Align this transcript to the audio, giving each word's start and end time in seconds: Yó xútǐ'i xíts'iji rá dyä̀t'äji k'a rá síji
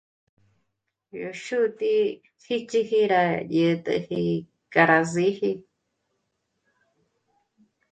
Yó 1.19 1.29
xútǐ'i 1.43 2.03
xíts'iji 2.43 3.01
rá 3.11 3.23
dyä̀t'äji 3.51 4.23
k'a 4.71 4.83
rá 4.89 4.99
síji 5.11 5.51